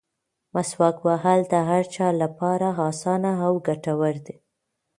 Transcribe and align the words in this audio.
مسواک 0.55 0.97
وهل 1.07 1.39
د 1.51 1.53
هر 1.69 1.83
چا 1.95 2.07
لپاره 2.21 2.67
اسانه 2.89 3.31
او 3.45 3.53
ګټور 3.67 4.15
دي. 4.25 4.35